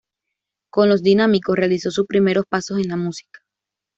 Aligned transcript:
Con 0.73 0.89
Los 0.89 1.03
Dinámicos 1.03 1.55
realizó 1.55 1.91
sus 1.91 2.07
primeros 2.07 2.45
pasos 2.49 2.79
en 2.79 2.87
la 2.87 2.95
música. 2.95 3.41